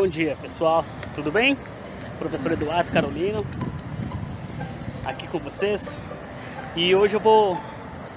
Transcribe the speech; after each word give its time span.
Bom 0.00 0.08
dia 0.08 0.34
pessoal, 0.40 0.82
tudo 1.14 1.30
bem? 1.30 1.58
Professor 2.18 2.52
Eduardo 2.52 2.90
Carolino 2.90 3.44
aqui 5.04 5.28
com 5.28 5.38
vocês 5.38 6.00
e 6.74 6.94
hoje 6.94 7.16
eu 7.16 7.20
vou 7.20 7.60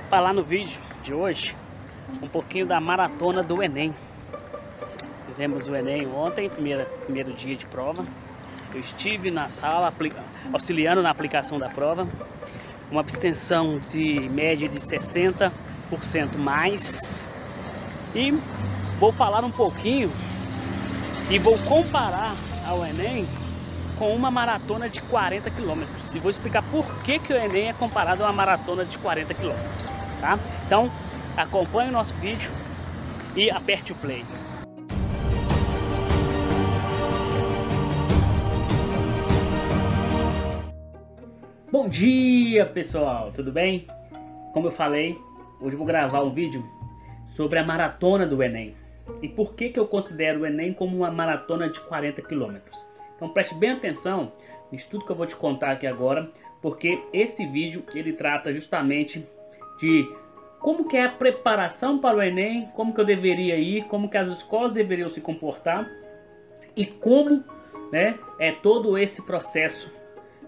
falar 0.10 0.32
no 0.32 0.46
vídeo 0.46 0.82
de 1.02 1.14
hoje 1.14 1.54
um 2.22 2.28
pouquinho 2.30 2.66
da 2.66 2.80
maratona 2.80 3.44
do 3.44 3.62
Enem. 3.62 3.94
Fizemos 5.26 5.68
o 5.68 5.76
Enem 5.76 6.08
ontem, 6.08 6.50
primeira, 6.50 6.86
primeiro 7.04 7.34
dia 7.34 7.54
de 7.54 7.66
prova. 7.66 8.02
Eu 8.74 8.80
estive 8.80 9.30
na 9.30 9.50
sala 9.50 9.94
auxiliando 10.54 11.02
na 11.02 11.10
aplicação 11.10 11.60
da 11.60 11.68
prova, 11.68 12.08
uma 12.90 13.02
abstenção 13.02 13.78
de 13.78 14.22
média 14.30 14.70
de 14.70 14.80
60% 14.80 15.52
mais 16.38 17.28
e 18.16 18.32
vou 19.02 19.12
falar 19.12 19.44
um 19.44 19.52
pouquinho 19.52 20.10
e 21.30 21.40
vou 21.40 21.58
comparar 21.60 22.36
ao 22.68 22.86
Enem 22.86 23.26
com 23.98 24.14
uma 24.14 24.30
maratona 24.30 24.90
de 24.90 25.02
40 25.04 25.50
quilômetros. 25.52 26.14
E 26.14 26.20
vou 26.20 26.30
explicar 26.30 26.62
por 26.64 26.86
que, 27.02 27.20
que 27.20 27.32
o 27.32 27.36
Enem 27.36 27.70
é 27.70 27.74
comparado 27.74 28.24
a 28.24 28.28
uma 28.28 28.34
maratona 28.34 28.84
de 28.84 28.98
40 28.98 29.34
quilômetros, 29.34 29.90
tá? 30.20 30.38
Então, 30.66 30.92
acompanhe 31.38 31.90
o 31.90 31.94
nosso 31.94 32.14
vídeo 32.16 32.52
e 33.36 33.50
aperte 33.50 33.92
o 33.92 33.96
play. 33.96 34.26
Bom 41.72 41.90
dia, 41.90 42.66
pessoal! 42.68 43.32
Tudo 43.32 43.52
bem? 43.52 43.88
Como 44.54 44.68
eu 44.68 44.72
falei, 44.72 45.18
hoje 45.60 45.74
eu 45.74 45.78
vou 45.78 45.88
gravar 45.88 46.22
um 46.22 46.32
vídeo 46.32 46.64
sobre 47.30 47.58
a 47.58 47.64
maratona 47.64 48.28
do 48.28 48.44
Enem. 48.44 48.83
E 49.22 49.28
por 49.28 49.54
que, 49.56 49.70
que 49.70 49.80
eu 49.80 49.88
considero 49.88 50.42
o 50.42 50.46
Enem 50.46 50.74
como 50.74 50.96
uma 50.98 51.12
maratona 51.12 51.70
de 51.70 51.80
40 51.82 52.22
quilômetros? 52.22 52.78
Então 53.16 53.30
preste 53.30 53.56
bem 53.56 53.72
atenção 53.72 54.32
no 54.72 54.78
estudo 54.78 55.06
que 55.06 55.12
eu 55.12 55.16
vou 55.16 55.28
te 55.28 55.36
contar 55.36 55.72
aqui 55.72 55.88
agora, 55.88 56.30
porque 56.62 57.02
esse 57.12 57.46
vídeo 57.46 57.84
ele 57.94 58.14
trata 58.14 58.54
justamente 58.54 59.26
de 59.80 60.10
como 60.60 60.88
que 60.88 60.96
é 60.96 61.06
a 61.06 61.12
preparação 61.12 62.00
para 62.00 62.18
o 62.18 62.22
Enem, 62.22 62.70
como 62.74 62.94
que 62.94 63.02
eu 63.02 63.06
deveria 63.06 63.58
ir, 63.58 63.84
como 63.86 64.10
que 64.10 64.18
as 64.18 64.30
escolas 64.30 64.72
deveriam 64.72 65.10
se 65.10 65.20
comportar 65.20 65.90
e 66.76 66.86
como 66.86 67.44
né, 67.92 68.18
é 68.40 68.52
todo 68.52 68.98
esse 68.98 69.22
processo 69.22 69.92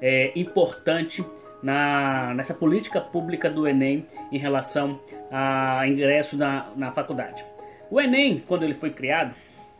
é, 0.02 0.32
importante 0.36 1.24
na, 1.62 2.34
nessa 2.34 2.54
política 2.54 3.02
pública 3.02 3.50
do 3.50 3.68
Enem 3.68 4.08
em 4.32 4.38
relação 4.38 5.00
a 5.32 5.88
ingresso 5.88 6.38
na, 6.38 6.72
na 6.76 6.92
faculdade. 6.92 7.44
O 7.90 8.00
Enem, 8.00 8.44
quando 8.48 8.64
ele 8.64 8.74
foi 8.74 8.90
criado, 8.92 9.34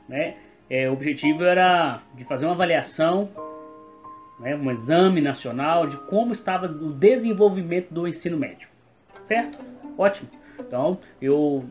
né, 0.08 0.36
é, 0.70 0.90
o 0.90 0.94
objetivo 0.94 1.44
era 1.44 2.02
de 2.16 2.24
fazer 2.24 2.46
uma 2.46 2.54
avaliação, 2.54 3.30
né, 4.40 4.56
um 4.56 4.72
exame 4.72 5.22
nacional 5.22 5.88
de 5.88 5.98
como 6.08 6.34
estava 6.34 6.68
o 6.68 6.92
desenvolvimento 6.92 7.94
do 7.94 8.08
ensino 8.08 8.38
médio. 8.38 8.68
Certo? 9.24 9.58
Ótimo. 9.98 10.30
Então, 10.60 11.00
eu 11.22 11.66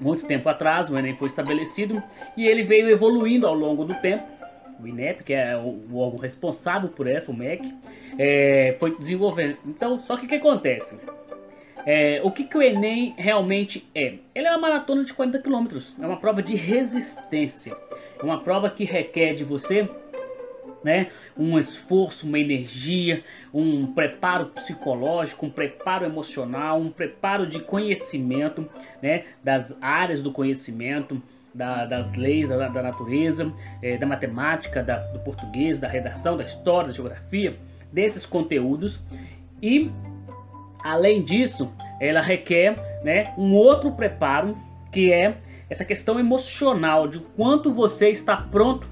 muito 0.00 0.26
tempo 0.26 0.48
atrás, 0.48 0.90
o 0.90 0.96
Enem 0.96 1.16
foi 1.16 1.28
estabelecido 1.28 2.02
e 2.36 2.46
ele 2.46 2.64
veio 2.64 2.88
evoluindo 2.88 3.46
ao 3.46 3.54
longo 3.54 3.84
do 3.84 3.94
tempo. 3.94 4.24
O 4.80 4.86
INEP, 4.86 5.24
que 5.24 5.32
é 5.32 5.56
o, 5.56 5.96
órgão 5.96 6.20
responsável 6.20 6.88
por 6.88 7.08
essa, 7.08 7.32
o 7.32 7.34
MEC, 7.34 7.74
é, 8.16 8.76
foi 8.78 8.96
desenvolvendo. 8.96 9.58
Então, 9.66 9.98
só 10.00 10.16
que 10.16 10.26
o 10.26 10.28
que 10.28 10.36
acontece? 10.36 10.96
É, 11.90 12.20
o 12.22 12.30
que, 12.30 12.44
que 12.44 12.54
o 12.54 12.60
Enem 12.60 13.14
realmente 13.16 13.88
é? 13.94 14.16
Ele 14.34 14.46
é 14.46 14.50
uma 14.50 14.58
maratona 14.58 15.04
de 15.04 15.14
40 15.14 15.38
km, 15.38 15.68
é 15.98 16.06
uma 16.06 16.18
prova 16.18 16.42
de 16.42 16.54
resistência, 16.54 17.74
é 18.20 18.22
uma 18.22 18.40
prova 18.42 18.68
que 18.68 18.84
requer 18.84 19.32
de 19.32 19.42
você 19.42 19.88
né, 20.84 21.06
um 21.34 21.58
esforço, 21.58 22.26
uma 22.26 22.38
energia, 22.38 23.24
um 23.54 23.86
preparo 23.86 24.48
psicológico, 24.48 25.46
um 25.46 25.50
preparo 25.50 26.04
emocional, 26.04 26.78
um 26.78 26.90
preparo 26.90 27.46
de 27.46 27.58
conhecimento 27.58 28.68
né, 29.00 29.24
das 29.42 29.74
áreas 29.80 30.20
do 30.20 30.30
conhecimento, 30.30 31.22
da, 31.54 31.86
das 31.86 32.14
leis 32.14 32.46
da, 32.46 32.68
da 32.68 32.82
natureza, 32.82 33.50
é, 33.80 33.96
da 33.96 34.04
matemática, 34.04 34.82
da, 34.82 34.98
do 34.98 35.20
português, 35.20 35.78
da 35.78 35.88
redação, 35.88 36.36
da 36.36 36.44
história, 36.44 36.88
da 36.88 36.94
geografia, 36.94 37.56
desses 37.90 38.26
conteúdos. 38.26 39.00
E 39.62 39.90
Além 40.82 41.24
disso, 41.24 41.70
ela 42.00 42.20
requer 42.20 42.76
né, 43.02 43.34
um 43.36 43.54
outro 43.54 43.92
preparo, 43.92 44.56
que 44.92 45.12
é 45.12 45.36
essa 45.68 45.84
questão 45.84 46.18
emocional, 46.18 47.08
de 47.08 47.18
quanto 47.18 47.72
você 47.72 48.08
está 48.08 48.36
pronto 48.36 48.88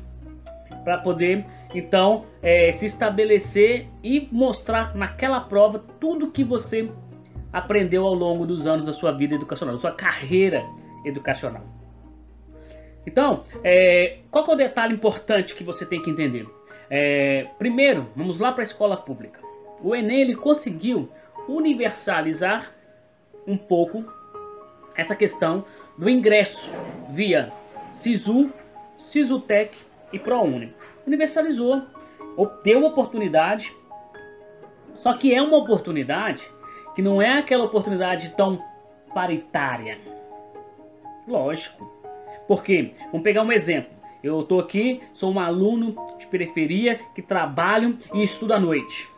para 0.84 0.99
poder 0.99 1.44
então 1.75 2.25
é, 2.43 2.72
se 2.72 2.87
estabelecer 2.87 3.87
e 4.03 4.28
mostrar 4.31 4.94
naquela 4.94 5.41
prova 5.41 5.84
tudo 6.00 6.31
que 6.31 6.44
você 6.44 6.91
aprendeu 7.53 8.06
ao 8.06 8.15
longo 8.15 8.47
dos 8.47 8.67
anos 8.67 8.84
da 8.84 8.93
sua 8.93 9.12
vida 9.12 9.34
educacional, 9.34 9.75
da 9.75 9.81
sua 9.81 9.93
carreira 9.93 10.65
educacional. 11.05 11.65
Então, 13.06 13.44
é, 13.62 14.19
qual 14.31 14.44
é 14.47 14.53
o 14.53 14.56
detalhe 14.56 14.94
importante 14.94 15.55
que 15.55 15.62
você 15.62 15.87
tem 15.87 16.03
que 16.03 16.11
entender? 16.11 16.47
É, 16.91 17.47
primeiro, 17.59 18.09
vamos 18.17 18.38
lá 18.38 18.53
para 18.53 18.62
a 18.62 18.65
escola 18.67 18.97
pública. 18.97 19.41
O 19.83 19.94
Enem 19.94 20.23
ele 20.23 20.34
conseguiu 20.34 21.09
universalizar 21.49 22.73
um 23.46 23.56
pouco 23.56 24.04
essa 24.94 25.14
questão 25.14 25.64
do 25.96 26.08
ingresso 26.08 26.70
via 27.10 27.52
SISU, 27.94 28.50
SISUTEC 29.08 29.76
e 30.12 30.18
ProUni. 30.18 30.74
Universalizou, 31.06 31.82
deu 32.64 32.78
uma 32.78 32.88
oportunidade, 32.88 33.74
só 34.96 35.14
que 35.14 35.34
é 35.34 35.40
uma 35.40 35.56
oportunidade 35.56 36.48
que 36.94 37.02
não 37.02 37.20
é 37.20 37.38
aquela 37.38 37.64
oportunidade 37.64 38.30
tão 38.36 38.62
paritária. 39.14 39.98
Lógico. 41.28 41.94
Porque, 42.48 42.94
vamos 43.06 43.22
pegar 43.22 43.42
um 43.42 43.52
exemplo. 43.52 43.94
Eu 44.22 44.40
estou 44.40 44.60
aqui, 44.60 45.02
sou 45.12 45.32
um 45.32 45.38
aluno 45.38 45.94
de 46.18 46.26
periferia 46.26 46.98
que 47.14 47.22
trabalho 47.22 47.98
e 48.14 48.22
estudo 48.22 48.54
à 48.54 48.60
noite 48.60 49.08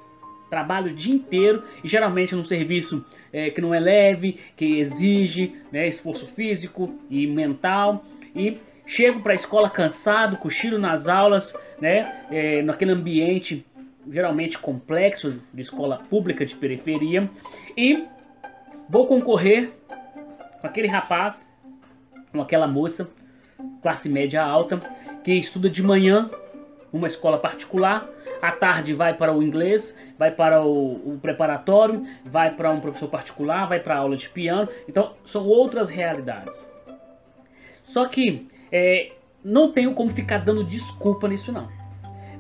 trabalho 0.49 0.93
o 0.93 0.95
dia 0.95 1.15
inteiro 1.15 1.63
e 1.83 1.89
geralmente 1.89 2.35
num 2.35 2.45
serviço 2.45 3.05
é, 3.33 3.51
que 3.51 3.61
não 3.61 3.75
é 3.75 3.81
leve, 3.81 4.41
que 4.57 4.81
exige 4.81 5.55
né, 5.71 5.89
esforço 5.89 6.27
físico 6.29 6.99
e 7.11 7.27
mental. 7.27 8.05
E 8.35 8.59
chego 8.87 9.21
para 9.21 9.33
a 9.33 9.37
escola 9.37 9.69
cansado, 9.69 10.37
cochilo 10.37 10.79
nas 10.79 11.09
aulas, 11.09 11.55
né, 11.81 12.25
é, 12.31 12.63
naquele 12.63 12.93
ambiente 12.93 13.65
geralmente 14.11 14.59
complexo 14.59 15.41
de 15.53 15.63
escola 15.63 15.99
pública 16.09 16.45
de 16.45 16.55
periferia. 16.55 17.29
E 17.77 18.05
vou 18.89 19.07
concorrer 19.07 19.73
com 20.61 20.67
aquele 20.67 20.89
rapaz, 20.89 21.47
com 22.33 22.41
aquela 22.41 22.67
moça, 22.67 23.09
classe 23.83 24.09
média 24.09 24.43
alta, 24.43 24.81
que 25.23 25.33
estuda 25.33 25.69
de 25.69 25.83
manhã 25.83 26.31
numa 26.93 27.07
escola 27.07 27.39
particular, 27.39 28.09
à 28.41 28.53
tarde 28.53 28.95
vai 28.95 29.15
para 29.15 29.33
o 29.33 29.43
inglês, 29.43 29.95
vai 30.19 30.31
para 30.31 30.63
o, 30.63 31.15
o 31.15 31.19
preparatório, 31.21 32.07
vai 32.25 32.55
para 32.55 32.71
um 32.71 32.81
professor 32.81 33.09
particular, 33.09 33.69
vai 33.69 33.81
para 33.81 33.97
aula 33.97 34.17
de 34.17 34.29
piano. 34.29 34.69
Então 34.89 35.15
são 35.25 35.47
outras 35.47 35.89
realidades. 35.89 36.67
Só 37.83 38.07
que 38.07 38.49
é, 38.73 39.13
não 39.45 39.73
tenho 39.73 39.95
como 39.95 40.13
ficar 40.13 40.39
dando 40.39 40.65
desculpa 40.65 41.29
nisso 41.29 41.53
não. 41.53 41.69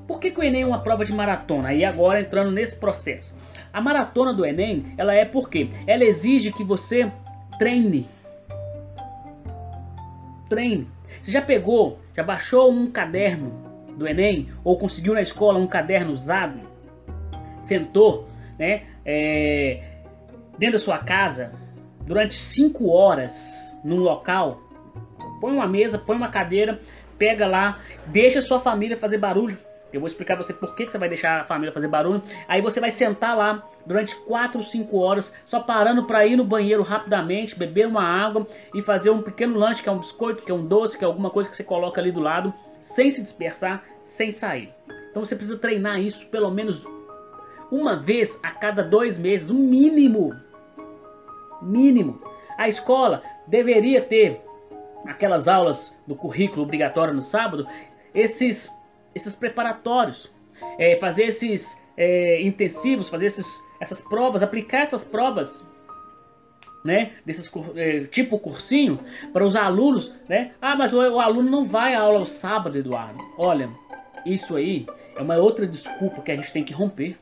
Por 0.06 0.18
que, 0.18 0.30
que 0.30 0.40
o 0.40 0.42
Enem 0.42 0.62
é 0.62 0.66
uma 0.66 0.80
prova 0.80 1.04
de 1.04 1.12
maratona? 1.12 1.74
E 1.74 1.84
agora 1.84 2.20
entrando 2.20 2.50
nesse 2.50 2.74
processo. 2.74 3.34
A 3.70 3.80
maratona 3.80 4.32
do 4.32 4.44
Enem, 4.44 4.94
ela 4.96 5.14
é 5.14 5.26
porque 5.26 5.70
ela 5.86 6.02
exige 6.02 6.50
que 6.50 6.64
você 6.64 7.12
treine. 7.58 8.08
Treine. 10.48 10.88
Você 11.22 11.30
já 11.30 11.42
pegou, 11.42 11.98
já 12.16 12.22
baixou 12.22 12.72
um 12.72 12.90
caderno 12.90 13.67
do 13.98 14.08
Enem 14.08 14.48
ou 14.64 14.78
conseguiu 14.78 15.12
na 15.12 15.20
escola 15.20 15.58
um 15.58 15.66
caderno 15.66 16.12
usado? 16.12 16.68
sentou 17.68 18.26
né, 18.58 18.84
é, 19.04 19.82
dentro 20.58 20.78
da 20.78 20.82
sua 20.82 20.98
casa 20.98 21.52
durante 22.04 22.34
cinco 22.34 22.88
horas 22.88 23.36
num 23.84 24.00
local, 24.00 24.60
põe 25.40 25.52
uma 25.52 25.68
mesa, 25.68 25.98
põe 25.98 26.16
uma 26.16 26.30
cadeira, 26.30 26.80
pega 27.18 27.46
lá, 27.46 27.78
deixa 28.06 28.40
sua 28.40 28.58
família 28.58 28.96
fazer 28.96 29.18
barulho. 29.18 29.58
Eu 29.92 30.00
vou 30.00 30.06
explicar 30.06 30.36
você 30.36 30.52
por 30.52 30.74
que, 30.74 30.86
que 30.86 30.92
você 30.92 30.98
vai 30.98 31.08
deixar 31.08 31.40
a 31.40 31.44
família 31.44 31.72
fazer 31.72 31.88
barulho. 31.88 32.22
Aí 32.46 32.60
você 32.60 32.78
vai 32.78 32.90
sentar 32.90 33.36
lá 33.36 33.66
durante 33.86 34.14
4, 34.14 34.62
5 34.62 34.98
horas, 34.98 35.32
só 35.46 35.60
parando 35.60 36.04
para 36.04 36.26
ir 36.26 36.36
no 36.36 36.44
banheiro 36.44 36.82
rapidamente, 36.82 37.58
beber 37.58 37.86
uma 37.86 38.02
água 38.02 38.46
e 38.74 38.82
fazer 38.82 39.10
um 39.10 39.22
pequeno 39.22 39.58
lanche, 39.58 39.82
que 39.82 39.88
é 39.88 39.92
um 39.92 39.98
biscoito, 39.98 40.42
que 40.42 40.50
é 40.50 40.54
um 40.54 40.66
doce, 40.66 40.98
que 40.98 41.04
é 41.04 41.06
alguma 41.06 41.30
coisa 41.30 41.48
que 41.48 41.56
você 41.56 41.64
coloca 41.64 42.00
ali 42.00 42.12
do 42.12 42.20
lado, 42.20 42.52
sem 42.82 43.10
se 43.10 43.22
dispersar, 43.22 43.82
sem 44.04 44.30
sair. 44.30 44.72
Então 45.10 45.24
você 45.24 45.34
precisa 45.34 45.58
treinar 45.58 46.00
isso 46.00 46.26
pelo 46.26 46.50
menos 46.50 46.86
uma 47.70 47.96
vez 47.96 48.38
a 48.42 48.50
cada 48.50 48.82
dois 48.82 49.18
meses, 49.18 49.50
um 49.50 49.58
mínimo. 49.58 50.34
Mínimo. 51.62 52.20
A 52.56 52.68
escola 52.68 53.22
deveria 53.46 54.02
ter 54.02 54.40
aquelas 55.06 55.48
aulas 55.48 55.94
do 56.06 56.14
currículo 56.14 56.62
obrigatório 56.62 57.14
no 57.14 57.22
sábado, 57.22 57.66
esses, 58.14 58.70
esses 59.14 59.34
preparatórios, 59.34 60.30
é, 60.78 60.96
fazer 60.96 61.24
esses 61.24 61.76
é, 61.96 62.40
intensivos, 62.42 63.08
fazer 63.08 63.26
esses, 63.26 63.46
essas 63.80 64.00
provas, 64.00 64.42
aplicar 64.42 64.82
essas 64.82 65.04
provas 65.04 65.62
né, 66.84 67.12
desses 67.24 67.50
é, 67.74 68.04
tipo 68.04 68.38
cursinho 68.38 69.00
para 69.32 69.44
os 69.44 69.56
alunos, 69.56 70.12
né? 70.28 70.52
Ah, 70.60 70.76
mas 70.76 70.92
o, 70.92 70.96
o, 70.96 71.20
aluno 71.20 71.50
não 71.50 71.66
vai 71.66 71.94
à 71.94 72.00
aula 72.00 72.20
ao 72.20 72.26
sábado, 72.26 72.78
Eduardo. 72.78 73.20
Olha, 73.36 73.68
isso 74.24 74.56
aí 74.56 74.86
é 75.16 75.20
uma 75.20 75.36
outra 75.36 75.66
desculpa 75.66 76.22
que 76.22 76.30
a 76.30 76.36
gente 76.36 76.52
tem 76.52 76.64
que 76.64 76.72
romper. 76.72 77.16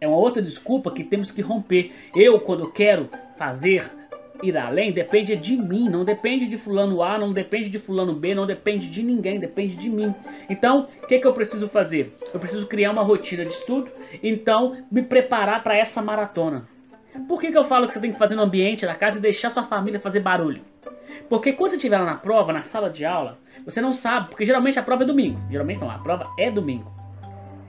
É 0.00 0.06
uma 0.06 0.16
outra 0.16 0.40
desculpa 0.40 0.90
que 0.90 1.02
temos 1.02 1.30
que 1.30 1.40
romper. 1.40 1.92
Eu, 2.14 2.38
quando 2.40 2.70
quero 2.70 3.08
fazer 3.36 3.90
ir 4.42 4.56
além, 4.56 4.92
depende 4.92 5.36
de 5.36 5.56
mim, 5.56 5.88
não 5.88 6.04
depende 6.04 6.46
de 6.46 6.58
fulano 6.58 7.02
A, 7.02 7.18
não 7.18 7.32
depende 7.32 7.68
de 7.68 7.78
fulano 7.78 8.14
B, 8.14 8.34
não 8.34 8.46
depende 8.46 8.88
de 8.88 9.02
ninguém, 9.02 9.38
depende 9.38 9.76
de 9.76 9.88
mim. 9.88 10.14
Então, 10.48 10.88
o 11.02 11.06
que, 11.06 11.18
que 11.18 11.26
eu 11.26 11.32
preciso 11.32 11.68
fazer? 11.68 12.16
Eu 12.32 12.40
preciso 12.40 12.66
criar 12.66 12.90
uma 12.90 13.02
rotina 13.02 13.44
de 13.44 13.52
estudo, 13.52 13.90
então 14.22 14.76
me 14.90 15.02
preparar 15.02 15.62
para 15.62 15.76
essa 15.76 16.02
maratona. 16.02 16.66
Por 17.28 17.40
que, 17.40 17.50
que 17.52 17.58
eu 17.58 17.64
falo 17.64 17.86
que 17.86 17.92
você 17.92 18.00
tem 18.00 18.12
que 18.12 18.18
fazer 18.18 18.34
no 18.34 18.42
ambiente 18.42 18.84
da 18.84 18.94
casa 18.94 19.18
e 19.18 19.22
deixar 19.22 19.50
sua 19.50 19.62
família 19.62 20.00
fazer 20.00 20.20
barulho? 20.20 20.62
Porque 21.28 21.52
quando 21.52 21.70
você 21.70 21.76
estiver 21.76 21.98
lá 21.98 22.04
na 22.04 22.16
prova, 22.16 22.52
na 22.52 22.62
sala 22.62 22.90
de 22.90 23.04
aula, 23.04 23.38
você 23.64 23.80
não 23.80 23.94
sabe, 23.94 24.30
porque 24.30 24.44
geralmente 24.44 24.78
a 24.78 24.82
prova 24.82 25.04
é 25.04 25.06
domingo. 25.06 25.40
Geralmente 25.50 25.80
não, 25.80 25.90
a 25.90 25.98
prova 25.98 26.24
é 26.38 26.50
domingo. 26.50 26.92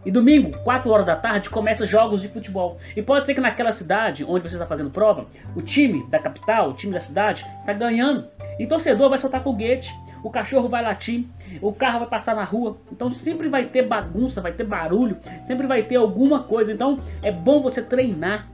E 0.06 0.12
domingo, 0.12 0.57
4 0.63 0.90
horas 0.90 1.06
da 1.06 1.16
tarde, 1.16 1.50
começa 1.50 1.86
jogos 1.86 2.22
de 2.22 2.28
futebol. 2.28 2.78
E 2.96 3.02
pode 3.02 3.25
ser 3.25 3.34
que 3.34 3.42
naquela 3.42 3.72
cidade 3.74 4.24
onde 4.24 4.48
você 4.48 4.56
está 4.56 4.68
fazendo 4.68 4.92
prova, 4.92 5.25
o 5.56 5.62
time 5.62 6.06
da 6.10 6.19
capital, 6.19 6.69
o 6.69 6.74
time 6.74 6.94
da 6.94 7.00
cidade, 7.00 7.46
está 7.60 7.74
ganhando. 7.74 8.28
E 8.60 8.66
o 8.66 8.69
torcedor 8.69 9.10
vai 9.10 9.18
soltar 9.18 9.42
foguete, 9.42 9.92
o 10.24 10.30
cachorro 10.30 10.69
vai 10.69 10.84
latir, 10.84 11.25
o 11.62 11.74
carro 11.74 12.00
vai 12.00 12.07
passar 12.07 12.36
na 12.36 12.44
rua. 12.44 12.78
Então 12.92 13.12
sempre 13.12 13.50
vai 13.50 13.66
ter 13.66 13.81
bagunça, 13.81 14.42
vai 14.42 14.52
ter 14.52 14.63
barulho, 14.63 15.18
sempre 15.48 15.66
vai 15.66 15.84
ter 15.84 15.96
alguma 15.96 16.44
coisa. 16.44 16.72
Então 16.72 17.00
é 17.24 17.31
bom 17.31 17.62
você 17.62 17.81
treinar 17.81 18.48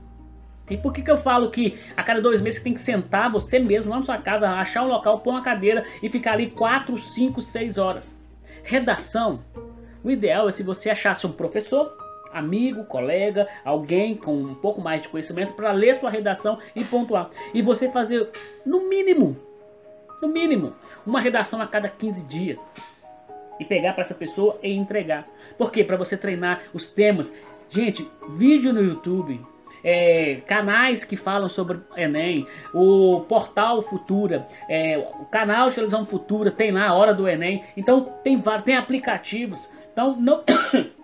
e 0.70 0.76
por 0.76 0.92
que, 0.92 1.02
que 1.02 1.10
eu 1.10 1.18
falo 1.18 1.50
que 1.50 1.78
a 1.96 2.02
cada 2.02 2.22
dois 2.22 2.40
meses 2.40 2.58
você 2.58 2.64
tem 2.64 2.72
que 2.72 2.80
sentar 2.80 3.30
você 3.30 3.58
mesmo 3.58 3.90
lá 3.90 3.98
na 3.98 4.04
sua 4.06 4.16
casa, 4.16 4.48
achar 4.48 4.82
um 4.82 4.88
local, 4.88 5.20
pôr 5.20 5.32
uma 5.32 5.42
cadeira 5.42 5.84
e 6.02 6.08
ficar 6.08 6.32
ali 6.32 6.50
4, 6.50 6.96
5, 6.96 7.42
6 7.42 7.78
horas? 7.78 8.16
Redação, 8.62 9.40
o 10.04 10.10
ideal 10.10 10.48
é 10.48 10.52
se 10.52 10.62
você 10.62 10.90
achasse 10.90 11.26
um 11.26 11.32
professor, 11.32 11.96
amigo, 12.32 12.84
colega, 12.84 13.48
alguém 13.64 14.16
com 14.16 14.34
um 14.34 14.54
pouco 14.54 14.80
mais 14.80 15.02
de 15.02 15.08
conhecimento 15.08 15.52
para 15.52 15.72
ler 15.72 16.00
sua 16.00 16.10
redação 16.10 16.58
e 16.74 16.84
pontuar. 16.84 17.30
E 17.52 17.62
você 17.62 17.90
fazer, 17.90 18.30
no 18.64 18.88
mínimo, 18.88 19.36
no 20.20 20.28
mínimo, 20.28 20.74
uma 21.06 21.20
redação 21.20 21.60
a 21.60 21.66
cada 21.66 21.88
15 21.88 22.22
dias. 22.24 22.58
E 23.60 23.64
pegar 23.64 23.92
para 23.92 24.04
essa 24.04 24.14
pessoa 24.14 24.58
e 24.62 24.72
entregar. 24.72 25.28
Por 25.58 25.70
quê? 25.70 25.84
Para 25.84 25.96
você 25.96 26.16
treinar 26.16 26.62
os 26.72 26.88
temas. 26.88 27.32
Gente, 27.68 28.08
vídeo 28.36 28.72
no 28.72 28.82
YouTube 28.82 29.40
é, 29.84 30.40
canais 30.46 31.04
que 31.04 31.16
falam 31.16 31.48
sobre 31.48 31.80
Enem, 31.96 32.46
o 32.72 33.24
portal 33.28 33.82
Futura, 33.82 34.46
é, 34.68 34.98
o 34.98 35.24
canal 35.26 35.68
de 35.68 35.74
televisão 35.74 36.06
Futura 36.06 36.50
tem 36.50 36.70
lá 36.70 36.86
a 36.86 36.94
hora 36.94 37.12
do 37.12 37.28
Enem. 37.28 37.64
Então 37.76 38.12
tem 38.22 38.40
tem 38.64 38.76
aplicativos. 38.76 39.68
Então 39.92 40.16
não, 40.20 40.42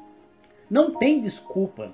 não 0.71 0.95
tem 0.95 1.21
desculpa. 1.21 1.93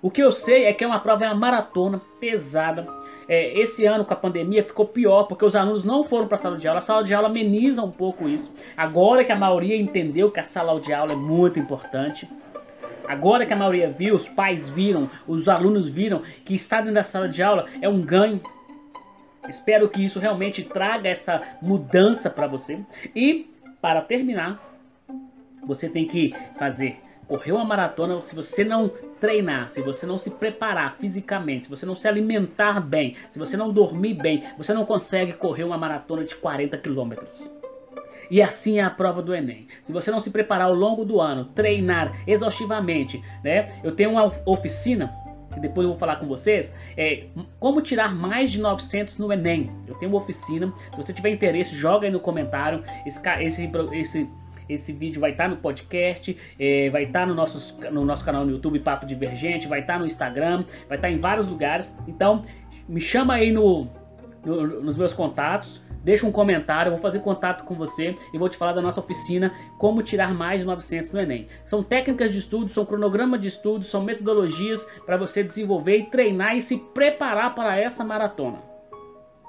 O 0.00 0.10
que 0.10 0.22
eu 0.22 0.32
sei 0.32 0.64
é 0.64 0.72
que 0.72 0.82
é 0.82 0.86
uma 0.86 1.00
prova 1.00 1.24
é 1.24 1.28
uma 1.28 1.34
maratona 1.34 2.00
pesada. 2.18 2.86
É, 3.28 3.56
esse 3.58 3.86
ano 3.86 4.04
com 4.04 4.12
a 4.12 4.16
pandemia 4.16 4.64
ficou 4.64 4.84
pior 4.84 5.24
porque 5.24 5.44
os 5.44 5.54
alunos 5.54 5.84
não 5.84 6.02
foram 6.02 6.26
para 6.26 6.36
a 6.36 6.40
sala 6.40 6.58
de 6.58 6.66
aula. 6.66 6.80
A 6.80 6.82
sala 6.82 7.04
de 7.04 7.14
aula 7.14 7.28
ameniza 7.28 7.82
um 7.82 7.90
pouco 7.90 8.28
isso. 8.28 8.50
Agora 8.76 9.24
que 9.24 9.30
a 9.30 9.36
maioria 9.36 9.76
entendeu 9.76 10.30
que 10.30 10.40
a 10.40 10.44
sala 10.44 10.80
de 10.80 10.92
aula 10.92 11.12
é 11.12 11.16
muito 11.16 11.58
importante, 11.58 12.28
Agora 13.06 13.44
que 13.44 13.52
a 13.52 13.56
maioria 13.56 13.90
viu, 13.90 14.14
os 14.14 14.28
pais 14.28 14.68
viram, 14.68 15.10
os 15.26 15.48
alunos 15.48 15.88
viram 15.88 16.22
que 16.44 16.54
estar 16.54 16.78
dentro 16.78 16.94
da 16.94 17.02
sala 17.02 17.28
de 17.28 17.42
aula 17.42 17.66
é 17.80 17.88
um 17.88 18.00
ganho. 18.00 18.40
Espero 19.48 19.88
que 19.88 20.04
isso 20.04 20.20
realmente 20.20 20.62
traga 20.62 21.08
essa 21.08 21.40
mudança 21.60 22.30
para 22.30 22.46
você. 22.46 22.78
E 23.14 23.50
para 23.80 24.00
terminar, 24.00 24.71
você 25.66 25.88
tem 25.88 26.06
que 26.06 26.34
fazer 26.58 26.98
correr 27.26 27.52
uma 27.52 27.64
maratona 27.64 28.20
se 28.20 28.34
você 28.34 28.62
não 28.62 28.90
treinar, 29.20 29.70
se 29.70 29.80
você 29.80 30.04
não 30.04 30.18
se 30.18 30.28
preparar 30.28 30.96
fisicamente, 30.98 31.64
se 31.64 31.70
você 31.70 31.86
não 31.86 31.96
se 31.96 32.06
alimentar 32.06 32.80
bem, 32.80 33.16
se 33.30 33.38
você 33.38 33.56
não 33.56 33.72
dormir 33.72 34.14
bem, 34.14 34.44
você 34.58 34.74
não 34.74 34.84
consegue 34.84 35.32
correr 35.32 35.64
uma 35.64 35.78
maratona 35.78 36.24
de 36.24 36.34
40 36.34 36.76
quilômetros. 36.76 37.30
E 38.30 38.42
assim 38.42 38.78
é 38.78 38.82
a 38.82 38.90
prova 38.90 39.22
do 39.22 39.34
Enem. 39.34 39.66
Se 39.84 39.92
você 39.92 40.10
não 40.10 40.18
se 40.18 40.30
preparar 40.30 40.66
ao 40.66 40.74
longo 40.74 41.04
do 41.04 41.20
ano, 41.20 41.46
treinar 41.46 42.22
exaustivamente, 42.26 43.22
né? 43.44 43.78
Eu 43.84 43.92
tenho 43.94 44.10
uma 44.10 44.32
oficina 44.46 45.10
que 45.52 45.60
depois 45.60 45.84
eu 45.84 45.90
vou 45.90 45.98
falar 45.98 46.16
com 46.16 46.26
vocês, 46.26 46.72
é 46.96 47.24
como 47.60 47.82
tirar 47.82 48.14
mais 48.14 48.50
de 48.50 48.58
900 48.58 49.18
no 49.18 49.32
Enem. 49.32 49.70
Eu 49.86 49.94
tenho 49.96 50.10
uma 50.10 50.20
oficina, 50.20 50.72
se 50.90 50.96
você 50.96 51.12
tiver 51.12 51.30
interesse, 51.30 51.76
joga 51.76 52.06
aí 52.06 52.12
no 52.12 52.20
comentário. 52.20 52.82
Esse, 53.06 53.20
esse, 53.40 53.70
esse, 53.92 54.28
esse 54.68 54.92
vídeo 54.92 55.20
vai 55.20 55.32
estar 55.32 55.44
tá 55.44 55.50
no 55.50 55.56
podcast, 55.56 56.36
é, 56.58 56.90
vai 56.90 57.04
estar 57.04 57.20
tá 57.20 57.26
no, 57.26 57.34
nosso, 57.34 57.78
no 57.90 58.04
nosso 58.04 58.24
canal 58.24 58.44
no 58.44 58.52
YouTube 58.52 58.78
Papo 58.80 59.06
Divergente, 59.06 59.68
vai 59.68 59.80
estar 59.80 59.94
tá 59.94 59.98
no 59.98 60.06
Instagram, 60.06 60.64
vai 60.88 60.98
estar 60.98 61.08
tá 61.08 61.10
em 61.10 61.18
vários 61.18 61.46
lugares. 61.46 61.92
Então, 62.06 62.44
me 62.88 63.00
chama 63.00 63.34
aí 63.34 63.52
no, 63.52 63.88
no 64.44 64.82
nos 64.82 64.96
meus 64.96 65.12
contatos 65.12 65.80
deixa 66.04 66.26
um 66.26 66.32
comentário, 66.32 66.90
eu 66.90 66.94
vou 66.94 67.00
fazer 67.00 67.20
contato 67.20 67.64
com 67.64 67.74
você 67.74 68.16
e 68.32 68.38
vou 68.38 68.48
te 68.48 68.56
falar 68.56 68.72
da 68.72 68.82
nossa 68.82 69.00
oficina 69.00 69.52
Como 69.78 70.02
Tirar 70.02 70.34
Mais 70.34 70.60
de 70.60 70.66
900 70.66 71.12
no 71.12 71.20
Enem. 71.20 71.48
São 71.64 71.82
técnicas 71.82 72.30
de 72.30 72.38
estudo, 72.38 72.72
são 72.72 72.84
cronogramas 72.84 73.40
de 73.40 73.48
estudo, 73.48 73.84
são 73.84 74.02
metodologias 74.02 74.84
para 75.06 75.16
você 75.16 75.42
desenvolver 75.42 75.98
e 75.98 76.06
treinar 76.06 76.56
e 76.56 76.60
se 76.60 76.76
preparar 76.76 77.54
para 77.54 77.78
essa 77.78 78.04
maratona. 78.04 78.71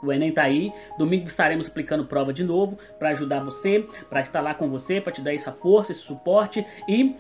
O 0.04 0.12
Enem 0.12 0.30
está 0.30 0.44
aí, 0.44 0.72
domingo 0.98 1.28
estaremos 1.28 1.68
aplicando 1.68 2.06
prova 2.06 2.34
de 2.34 2.44
novo 2.44 2.78
para 3.00 3.10
ajudar 3.10 3.44
você, 3.44 3.88
para 4.10 4.20
estar 4.20 4.42
lá 4.42 4.54
com 4.54 4.70
você, 4.70 5.00
para 5.00 5.14
te 5.14 5.22
dar 5.22 5.34
essa 5.34 5.54
força, 5.54 5.94
esse 5.94 6.02
suporte 6.02 6.66
e 6.88 7.16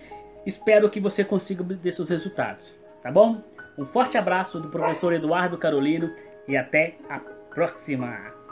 espero 0.45 0.89
que 0.89 0.99
você 0.99 1.23
consiga 1.23 1.61
obter 1.61 1.93
seus 1.93 2.09
resultados, 2.09 2.77
tá 3.01 3.09
bom? 3.09 3.41
Um 3.77 3.85
forte 3.85 4.17
abraço 4.17 4.59
do 4.59 4.67
professor 4.67 5.13
Eduardo 5.13 5.57
Carolino 5.57 6.11
e 6.47 6.57
até 6.57 6.97
a 7.09 7.19
próxima! 7.19 8.42